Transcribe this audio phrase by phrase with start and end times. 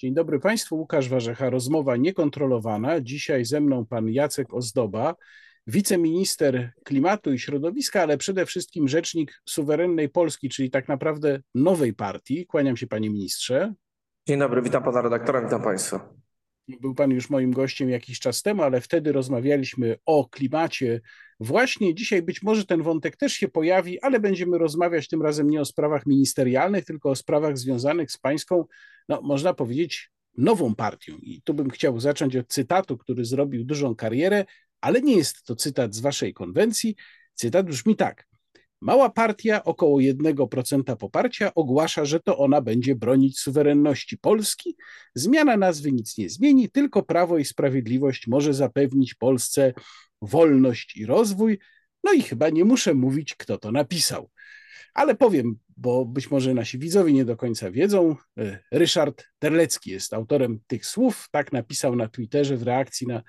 [0.00, 3.00] Dzień dobry Państwu, Łukasz Warzecha, rozmowa niekontrolowana.
[3.00, 5.14] Dzisiaj ze mną pan Jacek Ozdoba,
[5.66, 12.46] wiceminister klimatu i środowiska, ale przede wszystkim rzecznik suwerennej Polski, czyli tak naprawdę nowej partii.
[12.46, 13.74] Kłaniam się panie ministrze.
[14.26, 16.14] Dzień dobry, witam pana redaktora, witam państwa.
[16.68, 21.00] Był pan już moim gościem jakiś czas temu, ale wtedy rozmawialiśmy o klimacie.
[21.40, 25.60] Właśnie dzisiaj być może ten wątek też się pojawi, ale będziemy rozmawiać tym razem nie
[25.60, 28.64] o sprawach ministerialnych, tylko o sprawach związanych z pańską,
[29.08, 31.12] no można powiedzieć, nową partią.
[31.22, 34.44] I tu bym chciał zacząć od cytatu, który zrobił dużą karierę,
[34.80, 36.96] ale nie jest to cytat z waszej konwencji.
[37.34, 38.28] Cytat brzmi tak.
[38.80, 44.76] Mała partia, około 1% poparcia, ogłasza, że to ona będzie bronić suwerenności Polski.
[45.14, 49.72] Zmiana nazwy nic nie zmieni, tylko Prawo i Sprawiedliwość może zapewnić Polsce
[50.22, 51.58] wolność i rozwój.
[52.04, 54.30] No i chyba nie muszę mówić, kto to napisał.
[54.94, 60.14] Ale powiem, bo być może nasi widzowie nie do końca wiedzą, e, Ryszard Terlecki jest
[60.14, 61.28] autorem tych słów.
[61.30, 63.22] Tak napisał na Twitterze w reakcji na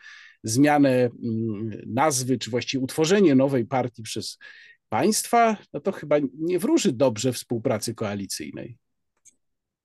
[0.43, 4.37] zmianę mm, nazwy, czy właściwie utworzenie nowej partii przez
[4.89, 8.77] państwa, no to chyba nie wróży dobrze współpracy koalicyjnej.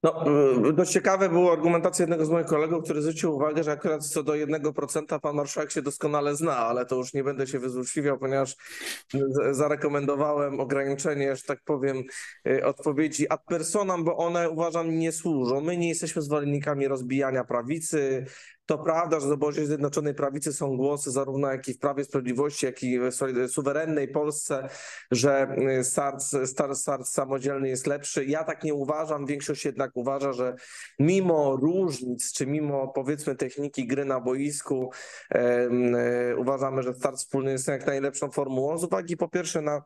[0.05, 0.25] No,
[0.69, 4.23] y, dość ciekawe było argumentacja jednego z moich kolegów, który zwrócił uwagę, że akurat co
[4.23, 8.57] do 1% pan marszałek się doskonale zna, ale to już nie będę się wyzłośliwiał, ponieważ
[9.51, 12.03] zarekomendowałem ograniczenie, że tak powiem,
[12.49, 15.61] y, odpowiedzi ad personam, bo one uważam nie służą.
[15.61, 18.27] My nie jesteśmy zwolennikami rozbijania prawicy,
[18.67, 22.67] to prawda, że w obozie Zjednoczonej Prawicy są głosy zarówno jak i w Prawie Sprawiedliwości,
[22.67, 23.13] jak i w
[23.49, 24.69] suwerennej Polsce,
[25.11, 25.85] że y,
[26.77, 28.25] start samodzielny jest lepszy.
[28.25, 29.27] Ja tak nie uważam.
[29.27, 30.55] Większość jednak uważa, że
[30.99, 34.91] mimo różnic, czy mimo powiedzmy techniki gry na boisku,
[35.31, 38.79] e, uważamy, że start wspólny jest jak najlepszą formułą.
[38.79, 39.83] Z uwagi po pierwsze na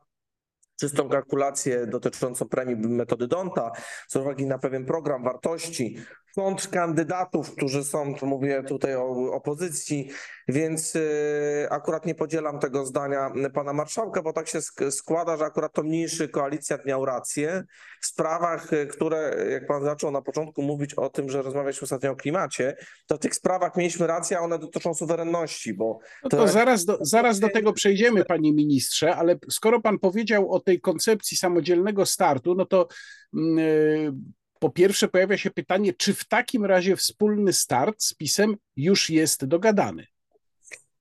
[0.81, 3.73] czystą kalkulację dotyczącą premii metody Donta,
[4.09, 5.97] z uwagi na pewien program wartości,
[6.39, 10.11] kontrkandydatów, którzy są, to mówię tutaj o opozycji,
[10.49, 14.61] więc y, akurat nie podzielam tego zdania pana marszałka, bo tak się
[14.91, 17.65] składa, że akurat to mniejszy koalicjat miał rację.
[18.01, 22.11] W sprawach, y, które, jak pan zaczął na początku mówić o tym, że rozmawialiśmy ostatnio
[22.11, 22.77] o klimacie,
[23.07, 25.99] to w tych sprawach mieliśmy rację, a one dotyczą suwerenności, bo...
[26.23, 30.61] No to, zaraz, do, zaraz do tego przejdziemy, panie ministrze, ale skoro pan powiedział o
[30.61, 32.89] tej koncepcji samodzielnego startu, no to
[33.33, 34.13] yy,
[34.61, 39.45] po pierwsze pojawia się pytanie, czy w takim razie wspólny start z PiSem już jest
[39.45, 40.07] dogadany?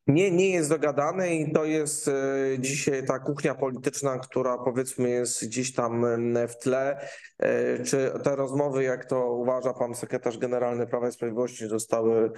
[0.07, 2.13] Nie, nie jest dogadany i to jest e,
[2.59, 6.05] dzisiaj ta kuchnia polityczna, która powiedzmy jest gdzieś tam
[6.47, 6.99] w tle.
[7.39, 12.31] E, czy te rozmowy, jak to uważa pan sekretarz generalny Prawa i Sprawiedliwości, zostały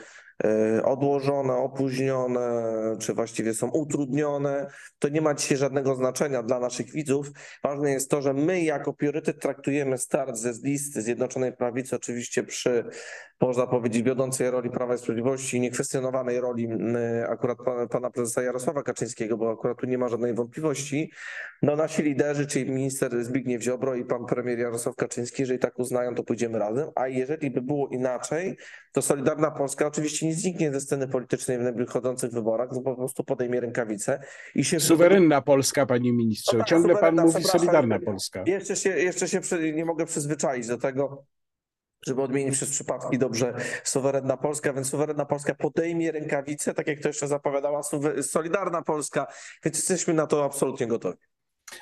[0.43, 2.63] e, odłożone, opóźnione,
[2.99, 4.67] czy właściwie są utrudnione,
[4.99, 7.31] to nie ma dzisiaj żadnego znaczenia dla naszych widzów.
[7.63, 12.83] Ważne jest to, że my jako priorytet traktujemy start ze listy Zjednoczonej Prawicy, oczywiście przy,
[13.41, 16.69] można powiedzieć, wiodącej roli Prawa i Sprawiedliwości i niekwestionowanej roli
[17.29, 21.11] akurat pana, pana prezesa Jarosława Kaczyńskiego, bo akurat tu nie ma żadnej wątpliwości.
[21.61, 26.15] No nasi liderzy, czyli minister Zbigniew Ziobro i pan premier Jarosław Kaczyński, jeżeli tak uznają,
[26.15, 28.57] to pójdziemy razem, a jeżeli by było inaczej,
[28.91, 33.23] to Solidarna Polska oczywiście nie zniknie ze sceny politycznej w nadchodzących wyborach, to po prostu
[33.23, 34.19] podejmie rękawice
[34.55, 34.79] i się...
[34.79, 38.43] Suwerenna Polska, panie ministrze, no tak, ciągle pan mówi Solidarna Polska.
[38.45, 39.39] Jeszcze się, jeszcze się
[39.73, 41.25] nie mogę przyzwyczaić do tego,
[42.05, 47.09] żeby odmienić przez przypadki dobrze suwerenna Polska, więc suwerenna Polska podejmie rękawice, tak jak to
[47.09, 47.81] jeszcze zapowiadała
[48.21, 49.27] Solidarna Polska,
[49.65, 51.17] więc jesteśmy na to absolutnie gotowi.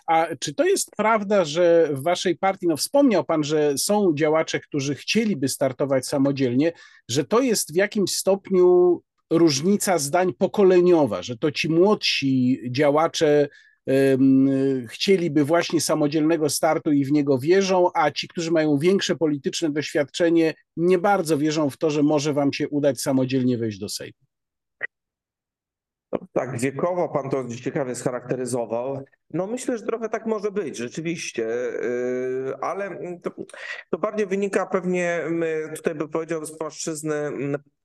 [0.07, 4.59] A czy to jest prawda, że w waszej partii, no wspomniał pan, że są działacze,
[4.59, 6.71] którzy chcieliby startować samodzielnie,
[7.09, 13.47] że to jest w jakimś stopniu różnica zdań pokoleniowa, że to ci młodsi działacze
[14.87, 20.53] chcieliby właśnie samodzielnego startu i w niego wierzą, a ci, którzy mają większe polityczne doświadczenie,
[20.77, 24.17] nie bardzo wierzą w to, że może wam się udać samodzielnie wejść do Sejmu.
[26.33, 29.03] Tak, wiekowo pan to ciekawie scharakteryzował.
[29.33, 33.31] No myślę, że trochę tak może być, rzeczywiście, yy, ale to,
[33.89, 35.21] to bardziej wynika pewnie,
[35.75, 37.31] tutaj by powiedział, z płaszczyzny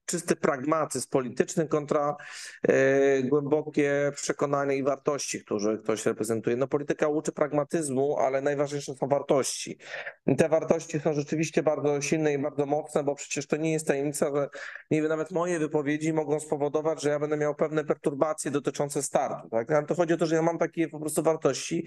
[0.07, 2.17] czysty pragmatyzm polityczny kontra
[2.69, 6.57] e, głębokie przekonania i wartości, które ktoś reprezentuje.
[6.57, 9.79] No polityka uczy pragmatyzmu, ale najważniejsze są wartości.
[10.27, 13.87] I te wartości są rzeczywiście bardzo silne i bardzo mocne, bo przecież to nie jest
[13.87, 14.49] tajemnica, że
[14.91, 19.49] nie wiem, nawet moje wypowiedzi mogą spowodować, że ja będę miał pewne perturbacje dotyczące startu.
[19.49, 19.87] Tak?
[19.89, 21.87] To chodzi o to, że ja mam takie po prostu wartości.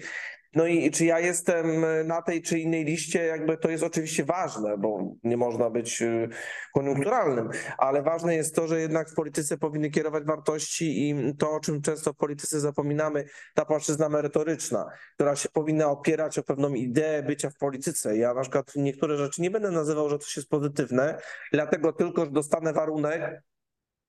[0.56, 1.66] No i czy ja jestem
[2.06, 6.28] na tej czy innej liście, jakby to jest oczywiście ważne, bo nie można być y,
[6.74, 7.48] koniunkturalnym,
[7.78, 11.82] ale ważne jest to, że jednak w polityce powinny kierować wartości i to, o czym
[11.82, 13.24] często w polityce zapominamy,
[13.54, 18.16] ta płaszczyzna merytoryczna, która się powinna opierać o pewną ideę bycia w polityce.
[18.16, 21.18] Ja na przykład niektóre rzeczy nie będę nazywał, że to jest pozytywne,
[21.52, 23.42] dlatego tylko, że dostanę warunek,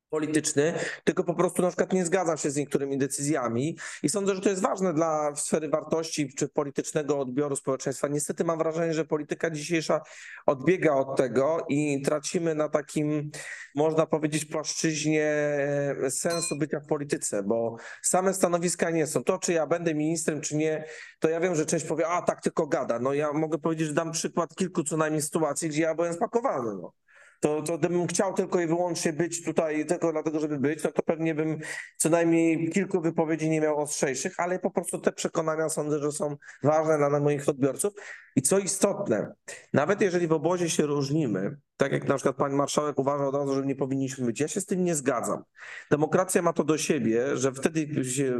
[0.09, 0.73] polityczny,
[1.03, 4.49] tylko po prostu na przykład nie zgadzam się z niektórymi decyzjami i sądzę, że to
[4.49, 8.07] jest ważne dla sfery wartości czy politycznego odbioru społeczeństwa.
[8.07, 10.01] Niestety mam wrażenie, że polityka dzisiejsza
[10.45, 13.31] odbiega od tego i tracimy na takim,
[13.75, 19.23] można powiedzieć, płaszczyźnie e, sensu bycia w polityce, bo same stanowiska nie są.
[19.23, 20.83] To, czy ja będę ministrem, czy nie,
[21.19, 22.99] to ja wiem, że część powie, a tak tylko gada.
[22.99, 26.75] No ja mogę powiedzieć, że dam przykład kilku co najmniej sytuacji, gdzie ja byłem spakowany.
[26.81, 26.93] No
[27.39, 31.03] to, to gdybym chciał tylko i wyłącznie być tutaj tylko dlatego, żeby być, no to
[31.03, 31.59] pewnie bym
[31.97, 36.37] co najmniej kilku wypowiedzi nie miał ostrzejszych, ale po prostu te przekonania sądzę, że są
[36.63, 37.93] ważne dla moich odbiorców.
[38.35, 39.33] I co istotne,
[39.73, 43.55] nawet jeżeli w obozie się różnimy, tak jak na przykład pani marszałek uważa od razu,
[43.55, 45.43] że nie powinniśmy być, ja się z tym nie zgadzam.
[45.91, 48.37] Demokracja ma to do siebie, że wtedy się e,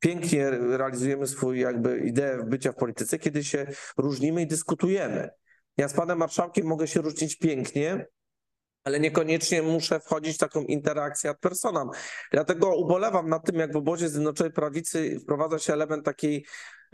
[0.00, 3.66] pięknie realizujemy swój jakby ideę bycia w polityce, kiedy się
[3.98, 5.30] różnimy i dyskutujemy.
[5.76, 8.06] Ja z panem marszałkiem mogę się różnić pięknie,
[8.84, 11.90] ale niekoniecznie muszę wchodzić w taką interakcję ad personam.
[12.32, 16.46] Dlatego ubolewam nad tym, jak w obozie Zjednoczonej Prawicy wprowadza się element takiej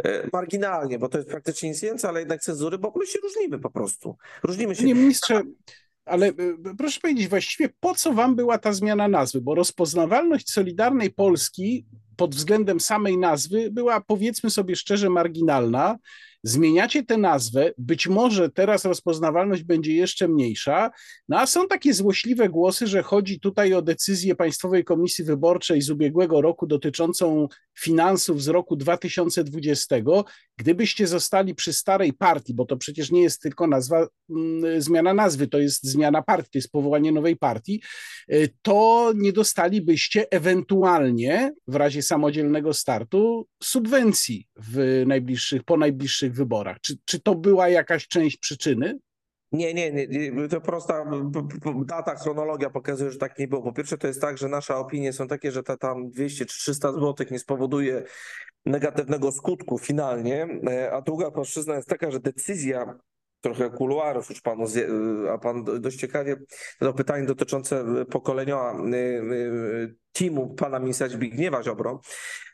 [0.05, 3.58] e, marginalnie, bo to jest praktycznie nic więcej, ale jednak cenzury, bo my się różnimy
[3.58, 4.17] po prostu.
[4.43, 4.85] Różnimy się.
[4.85, 5.43] Nie, ministrze,
[6.05, 6.32] ale e,
[6.78, 9.40] proszę powiedzieć właściwie, po co wam była ta zmiana nazwy?
[9.40, 11.87] Bo rozpoznawalność Solidarnej Polski
[12.17, 15.99] pod względem samej nazwy była, powiedzmy sobie szczerze, marginalna.
[16.42, 20.90] Zmieniacie tę nazwę, być może teraz rozpoznawalność będzie jeszcze mniejsza,
[21.28, 25.90] no a są takie złośliwe głosy, że chodzi tutaj o decyzję Państwowej Komisji Wyborczej z
[25.90, 27.48] ubiegłego roku dotyczącą
[27.78, 29.96] finansów z roku 2020.
[30.56, 35.48] Gdybyście zostali przy starej partii, bo to przecież nie jest tylko nazwa, mm, zmiana nazwy,
[35.48, 37.82] to jest zmiana partii, to jest powołanie nowej partii,
[38.32, 46.81] y, to nie dostalibyście ewentualnie w razie samodzielnego startu subwencji w najbliższych, po najbliższych wyborach.
[46.81, 48.99] Czy, czy to była jakaś część przyczyny?
[49.52, 51.05] Nie, nie, nie, to prosta
[51.84, 53.62] data, chronologia pokazuje, że tak nie było.
[53.62, 56.58] Po pierwsze to jest tak, że nasze opinie są takie, że ta tam 200 czy
[56.58, 58.02] 300 zł nie spowoduje
[58.67, 62.99] negatywnego skutku finalnie, e, a druga płaszczyzna jest taka, że decyzja
[63.40, 64.64] trochę kuluarów już panu,
[65.31, 66.37] a pan dość ciekawie
[66.81, 72.00] zadał pytanie dotyczące pokolenia y, teamu pana ministra Zbigniewa Ziobro.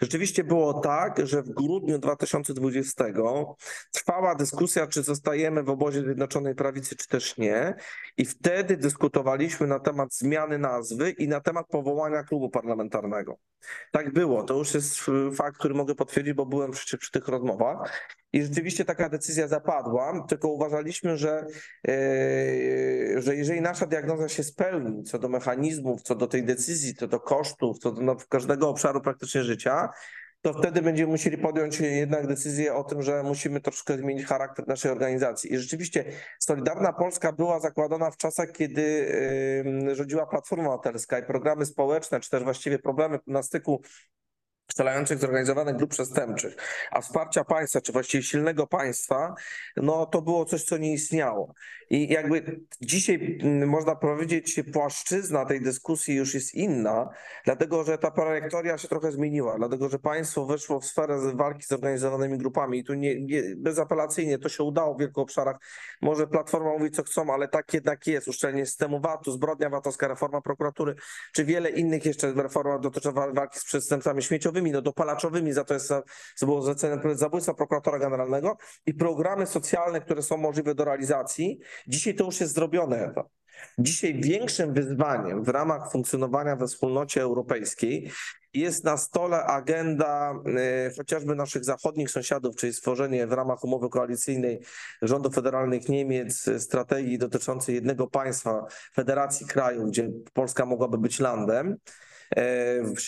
[0.01, 3.05] Rzeczywiście było tak, że w grudniu 2020
[3.93, 7.75] trwała dyskusja, czy zostajemy w obozie Zjednoczonej Prawicy, czy też nie.
[8.17, 13.39] I wtedy dyskutowaliśmy na temat zmiany nazwy i na temat powołania klubu parlamentarnego.
[13.93, 14.43] Tak było.
[14.43, 15.01] To już jest
[15.35, 18.09] fakt, który mogę potwierdzić, bo byłem przy, przy tych rozmowach.
[18.33, 21.47] I rzeczywiście taka decyzja zapadła, tylko uważaliśmy, że,
[21.85, 27.09] yy, że jeżeli nasza diagnoza się spełni co do mechanizmów, co do tej decyzji, co
[27.09, 29.89] do kosztów, co do no, każdego obszaru praktycznie życia,
[30.43, 34.91] to wtedy będziemy musieli podjąć jednak decyzję o tym, że musimy troszkę zmienić charakter naszej
[34.91, 35.53] organizacji.
[35.53, 36.05] I rzeczywiście
[36.39, 39.13] Solidarna Polska była zakładana w czasach, kiedy
[39.93, 43.83] rządziła Platforma Obywatelska i programy społeczne, czy też właściwie problemy na styku
[44.71, 46.57] strzelających zorganizowanych grup przestępczych,
[46.91, 49.35] a wsparcia państwa, czy właściwie silnego państwa,
[49.77, 51.55] no to było coś, co nie istniało.
[51.91, 57.09] I jakby dzisiaj mm, można powiedzieć, płaszczyzna tej dyskusji już jest inna,
[57.45, 61.69] dlatego że ta trajektoria się trochę zmieniła, dlatego że państwo weszło w sferę walki z
[61.69, 65.57] zorganizowanymi grupami i tu nie, nie, bezapelacyjnie to się udało w wielu obszarach.
[66.03, 68.29] Może Platforma mówi co chcą, ale tak jednak jest.
[68.29, 70.95] Uszczelnienie systemu VAT-u, zbrodnia VAT-owska, reforma prokuratury,
[71.33, 75.87] czy wiele innych jeszcze reform dotyczących walki z przestępcami śmieciowymi, no dopalaczowymi, za to jest
[75.87, 76.03] za,
[76.43, 82.25] było zlecenie zabójstwa prokuratora generalnego i programy socjalne, które są możliwe do realizacji, Dzisiaj to
[82.25, 83.15] już jest zrobione.
[83.79, 88.11] Dzisiaj większym wyzwaniem w ramach funkcjonowania we wspólnocie europejskiej
[88.55, 90.35] jest na stole agenda
[90.89, 94.61] y, chociażby naszych zachodnich sąsiadów, czyli stworzenie w ramach umowy koalicyjnej
[95.03, 101.77] rządów federalnych Niemiec strategii dotyczącej jednego państwa, federacji krajów, gdzie Polska mogłaby być landem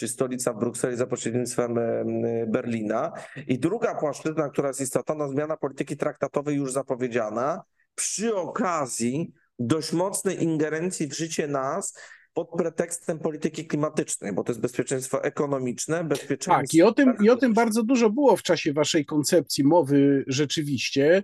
[0.09, 2.05] stolica w Brukseli za pośrednictwem e,
[2.47, 3.13] Berlina.
[3.47, 7.63] I druga płaszczyzna, która jest istotna, no zmiana polityki traktatowej już zapowiedziana,
[7.95, 11.95] przy okazji dość mocnej ingerencji w życie nas
[12.35, 16.55] pod pretekstem polityki klimatycznej, bo to jest bezpieczeństwo ekonomiczne, bezpieczeństwo...
[16.55, 20.25] Tak, i o tym, i o tym bardzo dużo było w czasie waszej koncepcji mowy
[20.27, 21.23] rzeczywiście,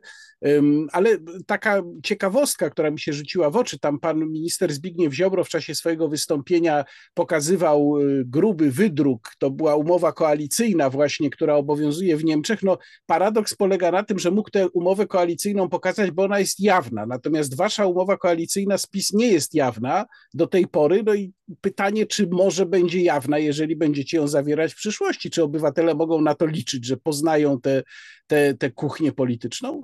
[0.92, 1.10] ale
[1.46, 5.74] taka ciekawostka, która mi się rzuciła w oczy, tam pan minister Zbigniew Ziobro w czasie
[5.74, 6.84] swojego wystąpienia
[7.14, 12.62] pokazywał y, gruby wydruk, to była umowa koalicyjna właśnie, która obowiązuje w Niemczech.
[12.62, 17.06] No paradoks polega na tym, że mógł tę umowę koalicyjną pokazać, bo ona jest jawna,
[17.06, 22.06] natomiast wasza umowa koalicyjna z PiS nie jest jawna do tej pory, no i pytanie,
[22.06, 26.46] czy może będzie jawna, jeżeli będziecie ją zawierać w przyszłości, czy obywatele mogą na to
[26.46, 27.82] liczyć, że poznają tę te,
[28.26, 29.82] te, te kuchnię polityczną?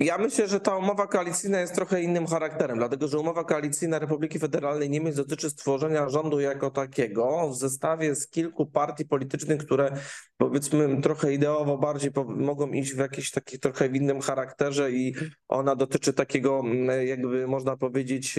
[0.00, 4.38] Ja myślę, że ta umowa koalicyjna jest trochę innym charakterem, dlatego że umowa koalicyjna Republiki
[4.38, 9.92] Federalnej Niemiec dotyczy stworzenia rządu jako takiego w zestawie z kilku partii politycznych, które
[10.36, 15.14] powiedzmy trochę ideowo bardziej mogą iść w jakimś takim trochę w innym charakterze i
[15.48, 18.38] ona dotyczy takiego mm, jakby można powiedzieć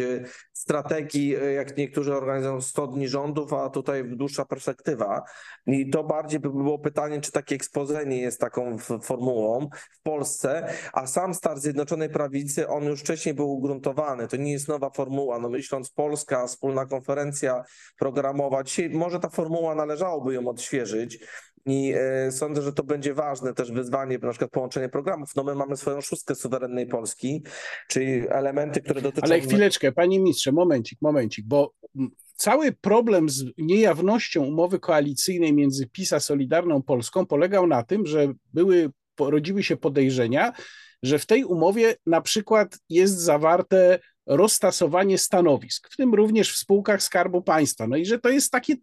[0.53, 5.23] strategii, jak niektórzy organizują 100 dni rządów, a tutaj dłuższa perspektywa.
[5.67, 11.07] I to bardziej by było pytanie, czy takie ekspozenie jest taką formułą w Polsce, a
[11.07, 14.27] sam start Zjednoczonej Prawicy, on już wcześniej był ugruntowany.
[14.27, 15.39] To nie jest nowa formuła.
[15.39, 17.63] No myśląc Polska, wspólna konferencja
[17.99, 21.19] programowa, dzisiaj może ta formuła należałoby ją odświeżyć.
[21.65, 25.29] I e, sądzę, że to będzie ważne też wyzwanie, na przykład połączenie programów.
[25.35, 27.43] No my mamy swoją szóstkę suwerennej Polski,
[27.87, 29.25] czyli elementy, które dotyczą...
[29.25, 31.73] Ale chwileczkę, panie ministrze, momencik, momencik, bo
[32.35, 38.33] cały problem z niejawnością umowy koalicyjnej między PiS a Solidarną Polską polegał na tym, że
[38.53, 40.53] były, rodziły się podejrzenia,
[41.03, 43.99] że w tej umowie na przykład jest zawarte
[44.29, 47.87] roztasowanie stanowisk, w tym również w spółkach Skarbu Państwa.
[47.87, 48.75] No i że to jest takie,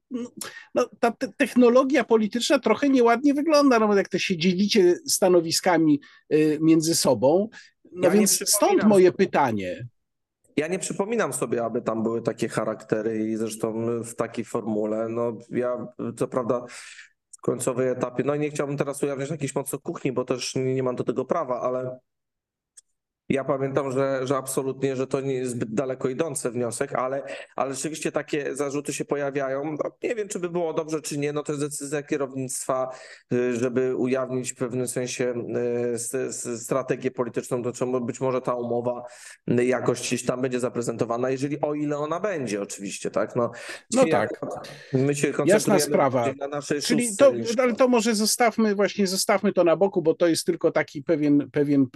[0.74, 6.00] no, ta te technologia polityczna trochę nieładnie wygląda, no jak to się dzielicie stanowiskami
[6.32, 7.48] y, między sobą.
[7.92, 9.86] No ja więc stąd moje pytanie.
[10.56, 15.08] Ja nie przypominam sobie, aby tam były takie charaktery i zresztą w takiej formule.
[15.08, 16.64] No ja co prawda
[17.46, 20.82] końcowej etapie, no i nie chciałbym teraz ujawniać jakiejś mocno kuchni, bo też nie, nie
[20.82, 21.98] mam do tego prawa, ale
[23.28, 27.22] ja pamiętam, że, że absolutnie, że to nie jest zbyt daleko idący wniosek, ale,
[27.56, 29.64] ale rzeczywiście takie zarzuty się pojawiają.
[29.64, 31.32] No, nie wiem, czy by było dobrze, czy nie.
[31.32, 32.90] No to jest decyzja kierownictwa,
[33.32, 35.34] y, żeby ujawnić w pewnym sensie
[36.14, 39.02] y, strategię polityczną, to czemu być może ta umowa
[39.50, 43.36] y, jakoś gdzieś tam będzie zaprezentowana, jeżeli o ile ona będzie oczywiście, tak?
[43.36, 43.50] No,
[43.92, 44.40] no tak.
[44.92, 46.32] My się Jasna sprawa.
[46.38, 50.26] na naszej Czyli to, ale to może zostawmy właśnie, zostawmy to na boku, bo to
[50.26, 51.86] jest tylko taki pewien, pewien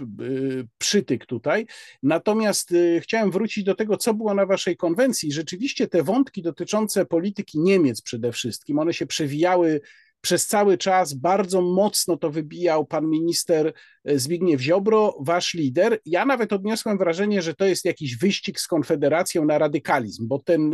[0.77, 1.65] przytyk tutaj.
[2.03, 5.31] Natomiast y, chciałem wrócić do tego, co było na waszej konwencji.
[5.31, 9.81] Rzeczywiście te wątki dotyczące polityki Niemiec przede wszystkim, one się przewijały
[10.21, 13.73] przez cały czas bardzo mocno to wybijał pan minister
[14.05, 15.99] Zbigniew Ziobro, wasz lider.
[16.05, 20.73] Ja nawet odniosłem wrażenie, że to jest jakiś wyścig z Konfederacją na radykalizm, bo ten,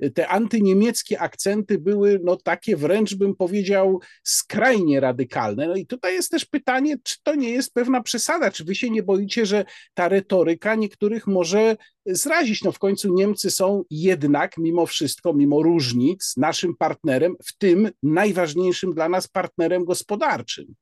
[0.00, 5.68] e, te antyniemieckie akcenty były no takie wręcz bym powiedział skrajnie radykalne.
[5.68, 8.90] No i tutaj jest też pytanie, czy to nie jest pewna przesada, czy wy się
[8.90, 9.64] nie boicie, że
[9.94, 11.76] ta retoryka niektórych może
[12.06, 12.64] zrazić.
[12.64, 18.94] No w końcu Niemcy są jednak mimo wszystko, mimo różnic, naszym partnerem, w tym najważniejszym
[18.94, 20.74] dla nas partnerem gospodarczym.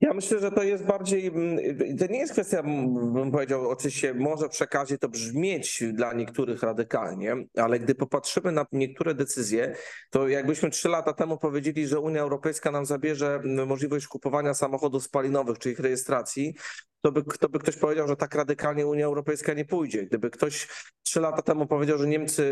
[0.00, 1.58] Ja myślę, że to jest bardziej, mm,
[1.98, 7.78] to nie jest kwestia, bym powiedział, oczywiście może przekazie to brzmieć dla niektórych radykalnie, ale
[7.78, 9.74] gdy popatrzymy na niektóre decyzje,
[10.10, 15.58] to jakbyśmy trzy lata temu powiedzieli, że Unia Europejska nam zabierze możliwość kupowania samochodów spalinowych,
[15.58, 16.54] czy ich rejestracji,
[17.02, 20.06] to by, to by ktoś powiedział, że tak radykalnie Unia Europejska nie pójdzie.
[20.06, 20.68] Gdyby ktoś
[21.02, 22.42] trzy lata temu powiedział, że Niemcy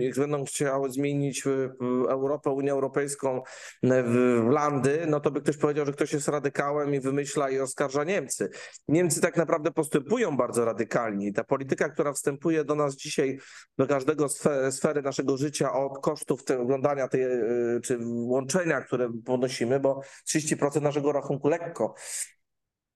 [0.00, 1.70] y, będą chciały zmienić y,
[2.08, 3.42] Europę, Unię Europejską y,
[3.82, 8.04] w landy, no to by ktoś powiedział, że ktoś jest radykałem i wymyśla i oskarża
[8.04, 8.50] Niemcy.
[8.88, 11.32] Niemcy tak naprawdę postępują bardzo radykalnie.
[11.32, 13.38] Ta polityka, która wstępuje do nas dzisiaj,
[13.78, 14.26] do każdego
[14.70, 17.24] sfery naszego życia od kosztów oglądania tej,
[17.82, 21.94] czy łączenia, które ponosimy, bo 30% naszego rachunku lekko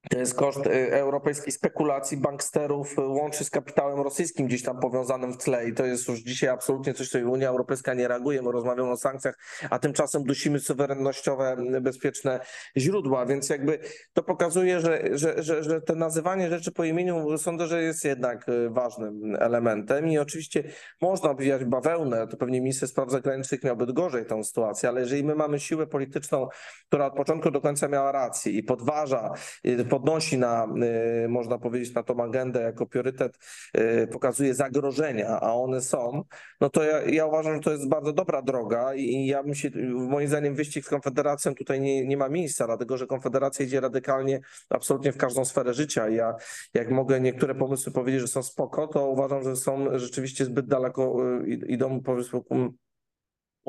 [0.09, 5.33] to jest koszt y, europejskiej spekulacji banksterów y, łączy z kapitałem rosyjskim gdzieś tam powiązanym
[5.33, 8.43] w tle i to jest już dzisiaj absolutnie coś, co Unia Europejska nie reaguje.
[8.43, 9.39] My rozmawiamy o sankcjach,
[9.71, 12.41] a tymczasem dusimy suwerennościowe, y, bezpieczne
[12.77, 13.79] źródła, więc jakby
[14.13, 18.47] to pokazuje, że, że, że, że to nazywanie rzeczy po imieniu sądzę, że jest jednak
[18.71, 20.65] ważnym elementem i oczywiście
[21.01, 25.35] można obwijać bawełnę, to pewnie minister spraw zagranicznych miałby gorzej tą sytuację, ale jeżeli my
[25.35, 26.49] mamy siłę polityczną,
[26.89, 29.33] która od początku do końca miała rację i podważa,
[29.91, 30.67] pod podnosi na,
[31.29, 33.39] można powiedzieć, na tą agendę jako priorytet,
[34.13, 36.23] pokazuje zagrożenia, a one są,
[36.61, 39.71] no to ja, ja uważam, że to jest bardzo dobra droga i ja bym się,
[39.95, 44.41] moim zdaniem wyścig z Konfederacją tutaj nie, nie ma miejsca, dlatego że Konfederacja idzie radykalnie
[44.71, 46.09] absolutnie w każdą sferę życia.
[46.09, 46.35] Ja
[46.75, 51.17] jak mogę niektóre pomysły powiedzieć, że są spoko, to uważam, że są rzeczywiście zbyt daleko,
[51.67, 52.41] idą powiedzmy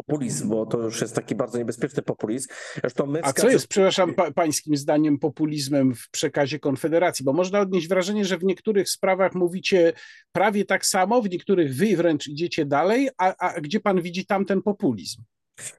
[0.04, 2.48] populizm, bo to już jest taki bardzo niebezpieczny populizm.
[2.82, 7.26] Zresztą my A co jest, przepraszam, pa, pańskim zdaniem populizmem w przekazie Konfederacji?
[7.26, 9.94] Bo można odnieść wrażenie, że w niektórych sprawach mówicie
[10.32, 14.62] prawie tak samo, w niektórych wy wręcz idziecie dalej, a, a gdzie pan widzi tamten
[14.62, 15.22] populizm?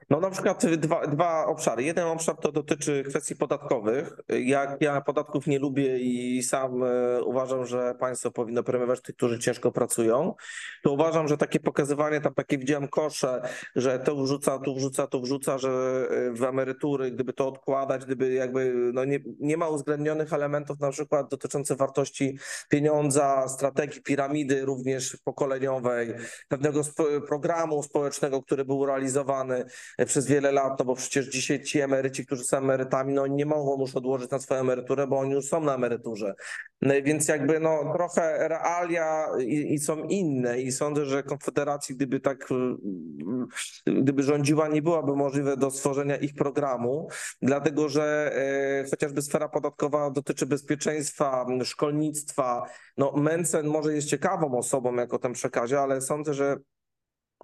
[0.09, 1.83] No na przykład dwa, dwa obszary.
[1.83, 4.13] Jeden obszar to dotyczy kwestii podatkowych.
[4.29, 9.39] Jak ja podatków nie lubię i sam e, uważam, że państwo powinno premiować tych, którzy
[9.39, 10.35] ciężko pracują,
[10.83, 13.41] to uważam, że takie pokazywanie, tam takie widziałem kosze,
[13.75, 18.33] że to wrzuca, tu wrzuca, to wrzuca, że e, w emerytury, gdyby to odkładać, gdyby
[18.33, 22.37] jakby no nie, nie ma uwzględnionych elementów na przykład dotyczących wartości
[22.69, 26.13] pieniądza, strategii piramidy również pokoleniowej,
[26.47, 29.65] pewnego sp programu społecznego, który był realizowany,
[30.05, 33.81] przez wiele lat, no bo przecież dzisiaj ci emeryci, którzy są emerytami, no nie mogą
[33.81, 36.33] już odłożyć na swoją emeryturę, bo oni już są na emeryturze.
[36.81, 42.19] No więc jakby no trochę realia i, i są inne i sądzę, że Konfederacji, gdyby
[42.19, 42.49] tak,
[43.85, 47.07] gdyby rządziła, nie byłaby możliwe do stworzenia ich programu,
[47.41, 52.65] dlatego że e, chociażby sfera podatkowa dotyczy bezpieczeństwa, szkolnictwa.
[52.97, 56.57] No Mencen może jest ciekawą osobą jako ten przekazie, ale sądzę, że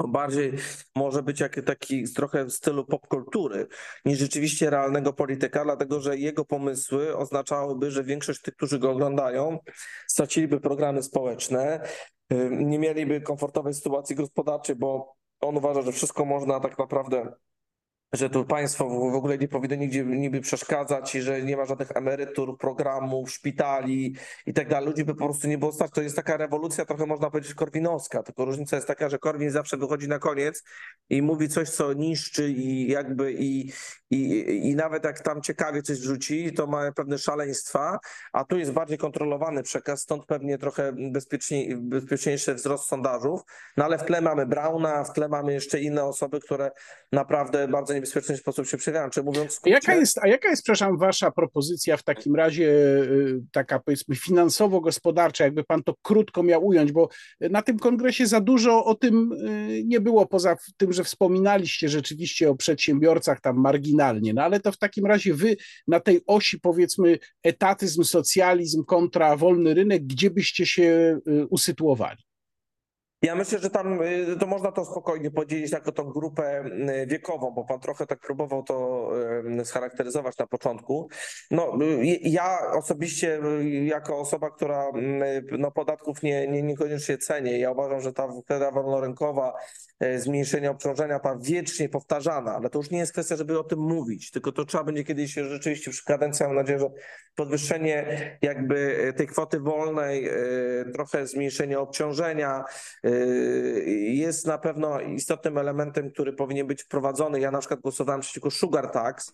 [0.07, 0.53] bardziej
[0.95, 3.67] może być jak taki trochę w stylu popkultury
[4.05, 9.59] niż rzeczywiście realnego polityka, dlatego że jego pomysły oznaczałyby, że większość tych, którzy go oglądają,
[10.07, 11.81] straciliby programy społeczne,
[12.49, 17.33] nie mieliby komfortowej sytuacji gospodarczej, bo on uważa, że wszystko można tak naprawdę
[18.13, 21.91] że tu państwo w ogóle nie powinno nigdzie niby przeszkadzać i że nie ma żadnych
[21.91, 24.89] emerytur, programów, szpitali i tak dalej.
[24.89, 25.91] Ludzi by po prostu nie było stać.
[25.91, 29.77] To jest taka rewolucja, trochę można powiedzieć korwinowska, tylko różnica jest taka, że Korwin zawsze
[29.77, 30.63] wychodzi na koniec
[31.09, 33.71] i mówi coś, co niszczy i jakby i,
[34.09, 37.99] i, i nawet jak tam ciekawie coś wrzuci, to ma pewne szaleństwa,
[38.33, 43.41] a tu jest bardziej kontrolowany przekaz, stąd pewnie trochę bezpieczniej, bezpieczniejszy wzrost sondażów,
[43.77, 46.71] no ale w tle mamy Brauna, w tle mamy jeszcze inne osoby, które
[47.11, 49.09] naprawdę bardzo niebezpieczny sposób się przegrają.
[49.09, 49.73] Czy mówiąc skrócie...
[49.73, 55.43] jaka jest, a jaka jest, przepraszam, wasza propozycja w takim razie y, taka powiedzmy finansowo-gospodarcza,
[55.43, 57.09] jakby pan to krótko miał ująć, bo
[57.41, 62.49] na tym kongresie za dużo o tym y, nie było, poza tym, że wspominaliście rzeczywiście
[62.49, 67.19] o przedsiębiorcach tam marginalnie, no ale to w takim razie wy na tej osi powiedzmy
[67.43, 72.27] etatyzm, socjalizm kontra wolny rynek, gdzie byście się y, usytuowali?
[73.21, 77.51] Ja myślę, że tam y, to można to spokojnie podzielić jako tą grupę y, wiekową,
[77.51, 79.09] bo pan trochę tak próbował to
[79.59, 81.09] y, scharakteryzować na początku.
[81.51, 81.77] No,
[82.21, 83.39] ja osobiście
[83.85, 84.85] jako osoba, która
[85.57, 89.53] no, podatków nie, nie, niekoniecznie cenię, ja uważam, że ta kwestia wolnorynkowa,
[90.17, 94.31] zmniejszenie obciążenia, ta wiecznie powtarzana, ale to już nie jest kwestia, żeby o tym mówić,
[94.31, 96.89] tylko to trzeba będzie kiedyś rzeczywiście przy kadencji, mam nadzieję, że
[97.35, 98.05] podwyższenie
[98.41, 100.29] jakby tej kwoty wolnej,
[100.93, 102.63] trochę zmniejszenie obciążenia,
[104.07, 107.39] jest na pewno istotnym elementem, który powinien być wprowadzony.
[107.39, 109.33] Ja na przykład głosowałem przeciwko sugar tax,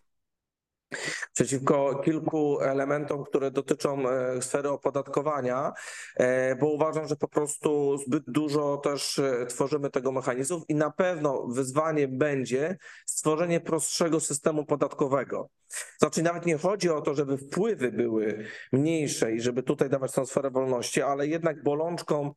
[1.33, 5.73] przeciwko kilku elementom, które dotyczą e, sfery opodatkowania,
[6.15, 10.91] e, bo uważam, że po prostu zbyt dużo też e, tworzymy tego mechanizmów i na
[10.91, 15.49] pewno wyzwanie będzie stworzenie prostszego systemu podatkowego.
[15.97, 20.25] Znaczy nawet nie chodzi o to, żeby wpływy były mniejsze i żeby tutaj dawać tą
[20.25, 22.33] sferę wolności, ale jednak bolączką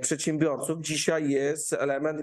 [0.00, 2.22] przedsiębiorców dzisiaj jest element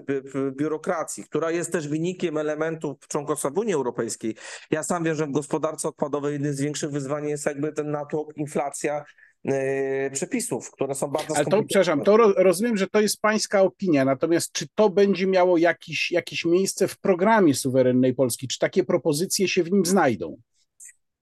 [0.52, 4.34] biurokracji, która jest też wynikiem elementów członkostwa w Unii Europejskiej.
[4.70, 8.36] Ja sam wiem, że w gospodarce odpadowej jednym z większych wyzwań jest jakby ten natłok,
[8.36, 9.04] inflacja,
[9.44, 14.04] Yy, przepisów, które są bardzo Ale to, przepraszam, to rozumiem, że to jest pańska opinia,
[14.04, 18.48] natomiast czy to będzie miało jakiś, jakieś miejsce w programie suwerennej Polski?
[18.48, 20.36] Czy takie propozycje się w nim znajdą?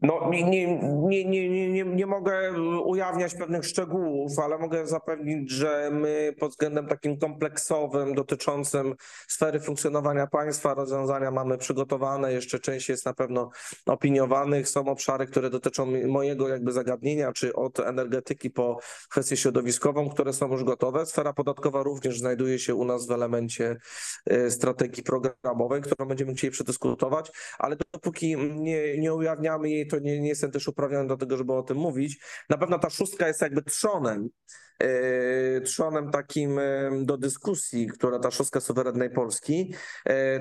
[0.02, 2.52] No, nie, nie, nie, nie, nie, nie mogę
[2.84, 8.94] ujawniać pewnych szczegółów, ale mogę zapewnić, że my pod względem takim kompleksowym, dotyczącym
[9.28, 12.32] sfery funkcjonowania państwa, rozwiązania mamy przygotowane.
[12.32, 13.50] Jeszcze część jest na pewno
[13.86, 14.68] opiniowanych.
[14.68, 18.78] Są obszary, które dotyczą mojego jakby zagadnienia, czy od energetyki po
[19.10, 21.06] kwestię środowiskową, które są już gotowe.
[21.06, 23.76] Sfera podatkowa również znajduje się u nas w elemencie
[24.32, 30.20] y, strategii programowej, którą będziemy chcieli przedyskutować, ale dopóki nie, nie ujawniamy jej to nie,
[30.20, 32.18] nie jestem też uprawniony do tego, żeby o tym mówić.
[32.50, 34.28] Na pewno ta szóstka jest jakby trzonem,
[34.82, 39.74] e, trzonem takim e, do dyskusji, która ta szóstka suwerennej Polski.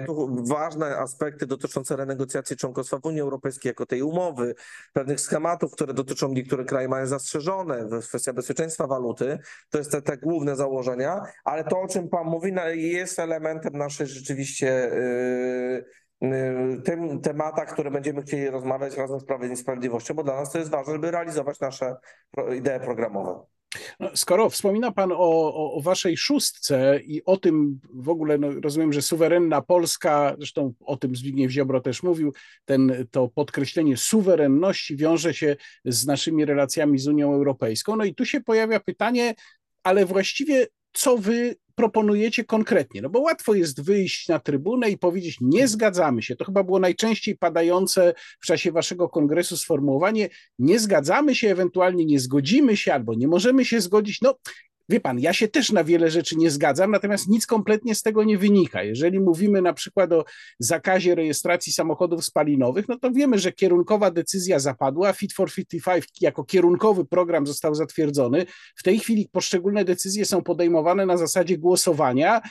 [0.06, 4.56] Tu ważne aspekty dotyczące renegocjacji członkostwa w Unii Europejskiej jako tej umowy,
[4.94, 10.18] pewnych schematów, które dotyczą niektóre kraje mają zastrzeżone, kwestia bezpieczeństwa waluty, to jest te, te
[10.18, 14.92] główne założenia, ale to, o czym Pan mówi, jest elementem naszej rzeczywiście
[16.84, 20.60] tym tematach, które będziemy chcieli rozmawiać razem z Prawem i Sprawiedliwością, bo dla nas to
[20.60, 21.96] jest ważne, żeby realizować nasze
[22.58, 23.40] idee programowe.
[24.00, 28.48] No, skoro wspomina Pan o, o, o, Waszej szóstce i o tym w ogóle, no
[28.64, 32.34] rozumiem, że suwerenna Polska, zresztą o tym Zbigniew Ziobro też mówił,
[32.66, 37.96] ten, to podkreślenie suwerenności wiąże się z naszymi relacjami z Unią Europejską.
[37.96, 39.36] No i tu się pojawia pytanie,
[39.84, 43.02] ale właściwie co Wy proponujecie konkretnie?
[43.02, 46.36] No bo łatwo jest wyjść na trybunę i powiedzieć, nie zgadzamy się.
[46.36, 52.20] To chyba było najczęściej padające w czasie waszego kongresu sformułowanie, nie zgadzamy się, ewentualnie nie
[52.20, 54.22] zgodzimy się albo nie możemy się zgodzić.
[54.22, 54.36] No,
[54.90, 58.24] Wie pan, ja się też na wiele rzeczy nie zgadzam, natomiast nic kompletnie z tego
[58.24, 58.84] nie wynika.
[58.84, 60.26] Jeżeli mówimy na przykład o
[60.60, 66.44] zakazie rejestracji samochodów spalinowych, no to wiemy, że kierunkowa decyzja zapadła, Fit for 55 jako
[66.44, 68.46] kierunkowy program został zatwierdzony.
[68.76, 72.42] W tej chwili poszczególne decyzje są podejmowane na zasadzie głosowania.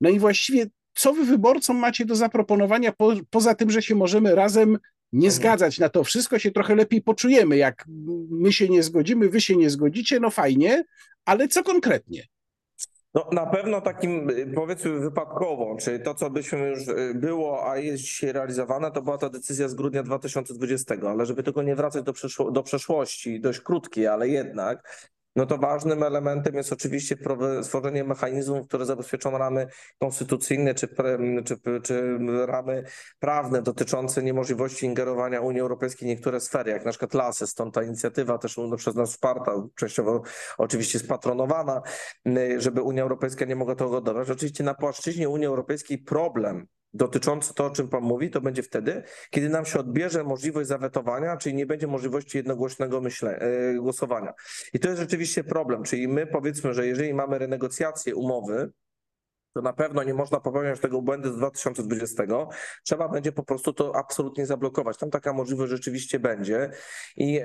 [0.00, 4.34] No i właściwie co wy wyborcom macie do zaproponowania, po, poza tym, że się możemy
[4.34, 4.78] razem
[5.14, 5.32] nie mhm.
[5.32, 7.56] zgadzać na to wszystko, się trochę lepiej poczujemy.
[7.56, 7.84] Jak
[8.30, 10.84] my się nie zgodzimy, wy się nie zgodzicie, no fajnie,
[11.24, 12.26] ale co konkretnie?
[13.14, 18.02] No, na pewno takim powiedzmy wypadkową, czyli to, co byśmy już y, było, a jest
[18.02, 22.12] dzisiaj realizowane, to była ta decyzja z grudnia 2020, ale żeby tylko nie wracać do,
[22.12, 27.16] przeszło, do przeszłości, dość krótkiej, ale jednak, no to ważnym elementem jest oczywiście
[27.62, 29.66] stworzenie mechanizmów, które zabezpieczą ramy
[29.98, 30.88] konstytucyjne czy,
[31.44, 32.84] czy, czy ramy
[33.18, 37.46] prawne dotyczące niemożliwości ingerowania Unii Europejskiej w niektóre sfery, jak na przykład lasy.
[37.46, 40.22] Stąd ta inicjatywa też no, przez nas wsparta, częściowo
[40.58, 41.82] oczywiście spatronowana,
[42.56, 44.30] żeby Unia Europejska nie mogła tego dobrać.
[44.30, 49.02] Oczywiście na płaszczyźnie Unii Europejskiej problem dotyczący to, o czym Pan mówi, to będzie wtedy,
[49.30, 54.32] kiedy nam się odbierze możliwość zawetowania, czyli nie będzie możliwości jednogłośnego myśle, e, głosowania.
[54.72, 58.70] I to jest rzeczywiście problem, czyli my powiedzmy, że jeżeli mamy renegocjację umowy,
[59.54, 62.24] to na pewno nie można popełniać tego błędu z 2020.
[62.82, 64.98] Trzeba będzie po prostu to absolutnie zablokować.
[64.98, 66.70] Tam taka możliwość rzeczywiście będzie.
[67.16, 67.40] I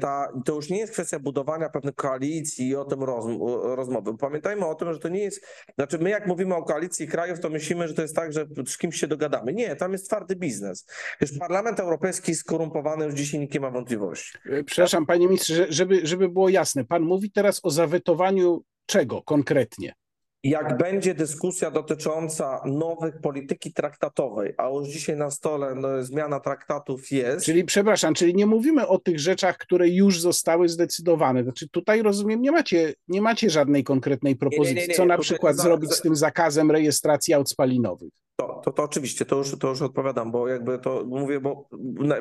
[0.00, 3.24] ta, to już nie jest kwestia budowania pewnych koalicji i o tym roz,
[3.62, 4.16] rozmowy.
[4.18, 5.46] Pamiętajmy o tym, że to nie jest.
[5.74, 8.78] Znaczy, my jak mówimy o koalicji krajów, to myślimy, że to jest tak, że z
[8.78, 9.52] kimś się dogadamy.
[9.52, 10.86] Nie, tam jest twardy biznes.
[11.20, 14.38] Już Parlament Europejski skorumpowany, już dzisiaj nikt nie ma wątpliwości.
[14.50, 16.84] E, przepraszam, panie ministrze, żeby, żeby było jasne.
[16.84, 19.94] Pan mówi teraz o zawetowaniu czego konkretnie?
[20.44, 27.10] Jak będzie dyskusja dotycząca nowych polityki traktatowej, a już dzisiaj na stole no, zmiana traktatów
[27.10, 27.46] jest.
[27.46, 31.42] Czyli przepraszam, czyli nie mówimy o tych rzeczach, które już zostały zdecydowane.
[31.42, 35.18] Znaczy tutaj rozumiem, nie macie, nie macie żadnej konkretnej propozycji, nie, nie, nie, co na
[35.18, 38.23] przykład za, zrobić z tym zakazem rejestracji aut spalinowych.
[38.36, 41.68] To, to, to oczywiście, to już, to już odpowiadam, bo jakby to mówię, bo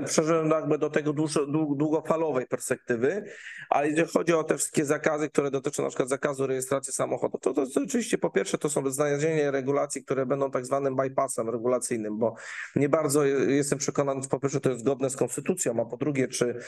[0.06, 1.14] przeżyłem jakby do tego
[1.76, 3.24] długofalowej perspektywy,
[3.70, 7.54] ale jeżeli chodzi o te wszystkie zakazy, które dotyczą na przykład zakazu rejestracji samochodu, to,
[7.54, 12.18] to, to oczywiście po pierwsze to są znalezienie regulacji, które będą tak zwanym bypassem regulacyjnym,
[12.18, 12.36] bo
[12.76, 16.60] nie bardzo jestem przekonany, po pierwsze to jest zgodne z konstytucją, a po drugie, czy,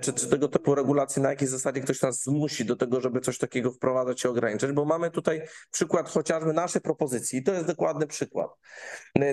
[0.00, 3.38] czy, czy tego typu regulacji, na jakiej zasadzie ktoś nas zmusi do tego, żeby coś
[3.38, 8.06] takiego wprowadzać i ograniczać, bo mamy tutaj przykład chociażby naszej propozycji i to jest dokładny
[8.06, 8.50] przykład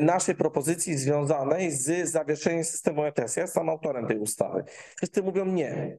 [0.02, 3.36] naszej propozycji związanej z zawieszeniem systemu ETS.
[3.36, 4.64] Ja jestem autorem tej ustawy.
[4.96, 5.98] Wszyscy mówią nie,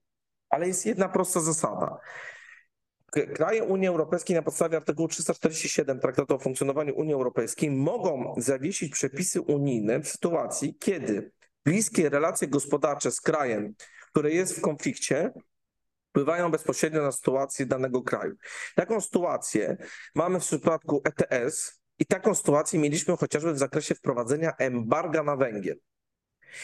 [0.51, 1.99] ale jest jedna prosta zasada.
[3.35, 9.41] Kraje Unii Europejskiej na podstawie artykułu 347 Traktatu o funkcjonowaniu Unii Europejskiej mogą zawiesić przepisy
[9.41, 11.33] unijne w sytuacji, kiedy
[11.65, 13.75] bliskie relacje gospodarcze z krajem,
[14.11, 15.33] który jest w konflikcie,
[16.11, 18.35] wpływają bezpośrednio na sytuację danego kraju.
[18.75, 19.77] Taką sytuację
[20.15, 25.77] mamy w przypadku ETS, i taką sytuację mieliśmy chociażby w zakresie wprowadzenia embarga na węgiel.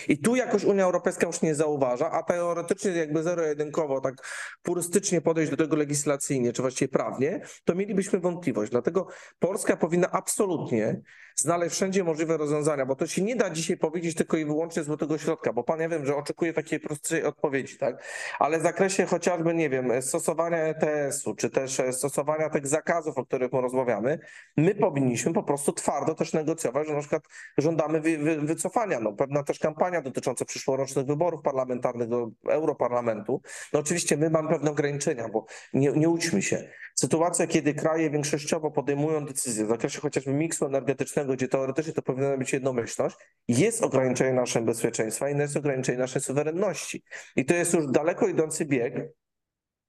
[0.09, 4.15] I tu jakoś Unia Europejska już nie zauważa, a teoretycznie jakby zero-jedynkowo, tak
[4.63, 8.73] purystycznie podejść do tego legislacyjnie, czy właściwie prawnie, to mielibyśmy wątpliwość.
[8.73, 11.01] Dlatego Polska powinna absolutnie
[11.41, 15.19] znaleźć wszędzie możliwe rozwiązania, bo to się nie da dzisiaj powiedzieć tylko i wyłącznie złotego
[15.19, 18.03] środka, bo pan, ja wiem, że oczekuje takiej prostej odpowiedzi, tak?
[18.39, 23.53] Ale w zakresie chociażby, nie wiem, stosowania ETS-u, czy też stosowania tych zakazów, o których
[23.53, 24.19] my rozmawiamy,
[24.57, 27.23] my powinniśmy po prostu twardo też negocjować, że na przykład
[27.59, 33.41] żądamy wy, wy, wycofania, no pewna też kampania dotycząca przyszłorocznych wyborów parlamentarnych do Europarlamentu.
[33.73, 36.71] No oczywiście my mamy pewne ograniczenia, bo nie, nie się.
[36.99, 42.37] Sytuacja, kiedy kraje większościowo podejmują decyzje w zakresie chociażby miksu energetycznego gdzie teoretycznie to powinna
[42.37, 43.17] być jednomyślność,
[43.49, 47.05] jest ograniczenie naszego bezpieczeństwa i jest ograniczenie naszej suwerenności.
[47.37, 49.13] I to jest już daleko idący bieg,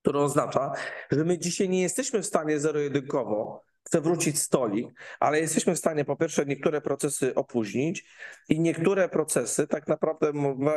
[0.02, 0.72] który oznacza,
[1.12, 4.88] że my dzisiaj nie jesteśmy w stanie zero-jedynkowo chce wrócić stolik,
[5.20, 8.06] ale jesteśmy w stanie po pierwsze niektóre procesy opóźnić
[8.50, 10.32] i niektóre procesy tak naprawdę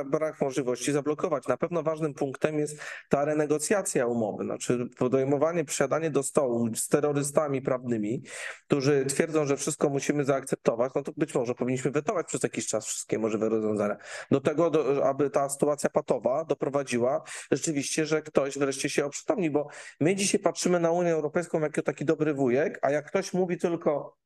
[0.07, 1.47] brak możliwości zablokować.
[1.49, 7.63] Na pewno ważnym punktem jest ta renegocjacja umowy, znaczy podejmowanie, przysiadanie do stołu z terrorystami
[7.63, 8.23] prawnymi,
[8.67, 12.87] którzy twierdzą, że wszystko musimy zaakceptować, no to być może powinniśmy wetować przez jakiś czas
[12.87, 13.97] wszystkie możliwe rozwiązania.
[14.31, 19.69] Do tego, do, aby ta sytuacja patowa doprowadziła rzeczywiście, że ktoś wreszcie się oprzytomni, bo
[20.01, 23.59] my dzisiaj patrzymy na Unię Europejską jako taki dobry wujek, a jak jak ktoś mówi
[23.59, 24.17] tylko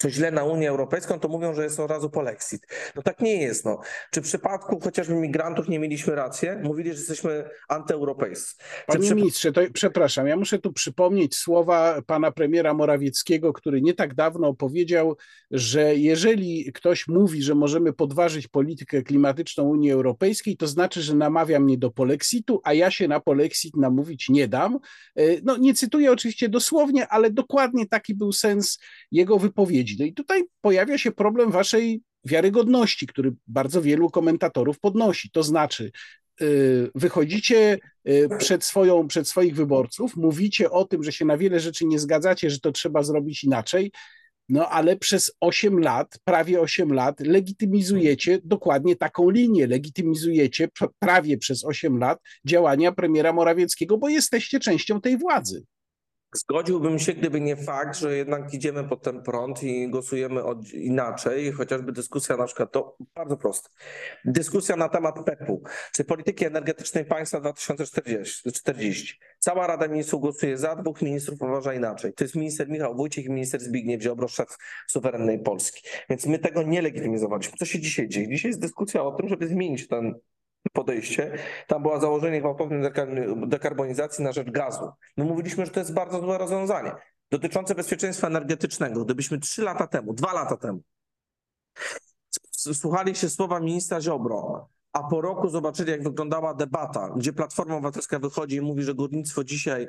[0.00, 2.66] co źle na Unię Europejską, to mówią, że jest od razu polexit.
[2.96, 3.64] No tak nie jest.
[3.64, 3.80] No.
[4.10, 6.48] Czy w przypadku chociażby migrantów nie mieliśmy racji?
[6.62, 8.54] Mówili, że jesteśmy antyeuropejscy.
[8.86, 9.14] Panie przy...
[9.14, 14.54] ministrze, to przepraszam, ja muszę tu przypomnieć słowa pana premiera Morawieckiego, który nie tak dawno
[14.54, 15.16] powiedział,
[15.50, 21.60] że jeżeli ktoś mówi, że możemy podważyć politykę klimatyczną Unii Europejskiej, to znaczy, że namawia
[21.60, 24.78] mnie do polexitu, a ja się na polexit namówić nie dam.
[25.16, 28.78] E, no nie cytuję oczywiście dosłownie, ale dokładnie taki był sens
[29.12, 29.89] jego wypowiedzi.
[29.98, 35.30] No i tutaj pojawia się problem waszej wiarygodności, który bardzo wielu komentatorów podnosi.
[35.30, 35.90] To znaczy,
[36.40, 41.60] y, wychodzicie y, przed, swoją, przed swoich wyborców, mówicie o tym, że się na wiele
[41.60, 43.92] rzeczy nie zgadzacie, że to trzeba zrobić inaczej,
[44.50, 51.64] no ale przez 8 lat, prawie 8 lat, legitymizujecie dokładnie taką linię, legitymizujecie prawie przez
[51.64, 55.64] 8 lat działania premiera Morawieckiego, bo jesteście częścią tej władzy.
[56.32, 61.52] Zgodziłbym się, gdyby nie fakt, że jednak idziemy pod ten prąd i głosujemy od, inaczej,
[61.52, 63.68] chociażby dyskusja na przykład, to bardzo proste.
[64.24, 65.62] Dyskusja na temat PEP-u,
[65.92, 69.18] czy polityki energetycznej państwa 2040.
[69.38, 72.12] Cała Rada Ministrów głosuje za, dwóch ministrów uważa inaczej.
[72.12, 74.56] To jest minister Michał Wójcik i minister Zbigniew Ziobro, szef
[74.88, 75.88] suwerennej Polski.
[76.10, 77.58] Więc my tego nie legitymizowaliśmy.
[77.58, 78.28] Co się dzisiaj dzieje?
[78.28, 80.14] Dzisiaj jest dyskusja o tym, żeby zmienić ten
[80.72, 81.38] podejście.
[81.66, 82.92] Tam było założenie gwałtownej
[83.46, 84.90] dekarbonizacji na rzecz gazu.
[85.16, 86.92] My mówiliśmy, że to jest bardzo złe rozwiązanie
[87.30, 89.04] dotyczące bezpieczeństwa energetycznego.
[89.04, 90.82] Gdybyśmy trzy lata temu, dwa lata temu
[92.74, 98.18] słuchali się słowa ministra Ziobro, a po roku zobaczyli, jak wyglądała debata, gdzie Platforma Obywatelska
[98.18, 99.88] wychodzi i mówi, że górnictwo dzisiaj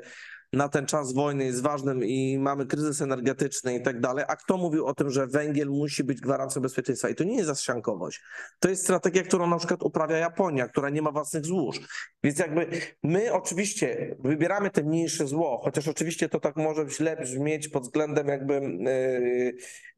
[0.54, 4.26] na ten czas wojny jest ważnym i mamy kryzys energetyczny i tak dalej.
[4.28, 7.10] A kto mówił o tym, że węgiel musi być gwarancją bezpieczeństwa?
[7.10, 8.22] I to nie jest zasiankowość.
[8.60, 11.80] To jest strategia, którą na przykład uprawia Japonia, która nie ma własnych złóż.
[12.24, 12.68] Więc jakby
[13.04, 18.28] my oczywiście wybieramy te mniejsze zło, chociaż oczywiście to tak może źle brzmieć pod względem
[18.28, 18.54] jakby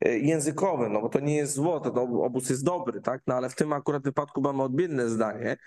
[0.06, 3.22] yy, językowym, no bo to nie jest zło, to obóz jest dobry, tak?
[3.28, 5.58] No ale w tym akurat wypadku mamy odmienne zdanie